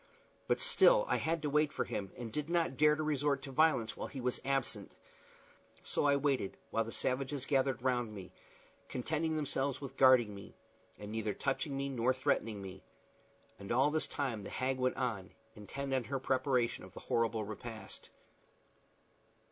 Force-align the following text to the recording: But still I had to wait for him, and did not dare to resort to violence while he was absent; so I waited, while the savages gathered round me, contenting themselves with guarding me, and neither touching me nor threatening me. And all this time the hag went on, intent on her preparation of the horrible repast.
But 0.47 0.59
still 0.59 1.05
I 1.07 1.17
had 1.17 1.43
to 1.43 1.49
wait 1.51 1.71
for 1.71 1.85
him, 1.85 2.11
and 2.17 2.31
did 2.31 2.49
not 2.49 2.75
dare 2.75 2.95
to 2.95 3.03
resort 3.03 3.43
to 3.43 3.51
violence 3.51 3.95
while 3.95 4.07
he 4.07 4.19
was 4.19 4.41
absent; 4.43 4.95
so 5.83 6.05
I 6.05 6.15
waited, 6.15 6.57
while 6.71 6.83
the 6.83 6.91
savages 6.91 7.45
gathered 7.45 7.83
round 7.83 8.11
me, 8.11 8.31
contenting 8.89 9.35
themselves 9.35 9.79
with 9.79 9.97
guarding 9.97 10.33
me, 10.33 10.55
and 10.97 11.11
neither 11.11 11.35
touching 11.35 11.77
me 11.77 11.87
nor 11.87 12.15
threatening 12.15 12.63
me. 12.63 12.81
And 13.59 13.71
all 13.71 13.91
this 13.91 14.07
time 14.07 14.43
the 14.43 14.49
hag 14.49 14.79
went 14.79 14.97
on, 14.97 15.33
intent 15.55 15.93
on 15.93 16.05
her 16.05 16.17
preparation 16.17 16.83
of 16.83 16.93
the 16.95 17.01
horrible 17.01 17.43
repast. 17.43 18.09